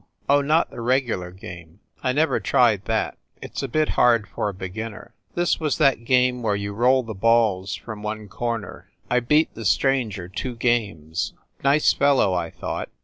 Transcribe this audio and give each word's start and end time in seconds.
Oh, 0.27 0.41
not 0.41 0.71
the 0.71 0.81
regular 0.81 1.29
game 1.29 1.79
I 2.01 2.11
never 2.11 2.39
tried 2.39 2.85
that 2.85 3.19
it 3.39 3.51
s 3.55 3.61
a 3.61 3.67
bit 3.67 3.89
hard 3.89 4.27
for 4.27 4.49
a 4.49 4.51
beginner 4.51 5.13
this 5.35 5.59
was 5.59 5.77
that 5.77 6.05
game 6.05 6.41
where 6.41 6.55
you 6.55 6.73
roll 6.73 7.03
the 7.03 7.13
balls 7.13 7.75
from 7.75 8.01
one 8.01 8.27
corner. 8.27 8.89
I 9.11 9.19
beat 9.19 9.53
the 9.53 9.63
stranger 9.63 10.27
two 10.27 10.55
games. 10.55 11.33
Nice 11.63 11.93
fellow, 11.93 12.33
I 12.33 12.49
thought. 12.49 12.89